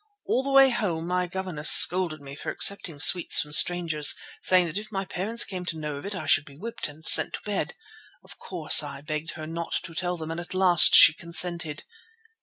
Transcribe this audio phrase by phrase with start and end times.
[0.25, 4.79] All the way home my governess scolded me for accepting sweets from strangers, saying that
[4.79, 7.39] if my parents came to know of it, I should be whipped and sent to
[7.45, 7.75] bed.
[8.23, 11.83] Of course, I begged her not to tell them, and at last she consented.